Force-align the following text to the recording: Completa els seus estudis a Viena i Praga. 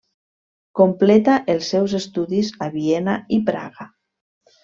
Completa 0.79 1.35
els 1.55 1.67
seus 1.75 1.93
estudis 2.01 2.51
a 2.67 2.71
Viena 2.77 3.17
i 3.39 3.41
Praga. 3.51 3.87